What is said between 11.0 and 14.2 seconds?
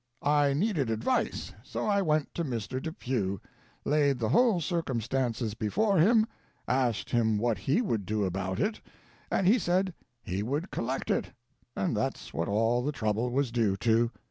it. and that's what all the trouble was due to.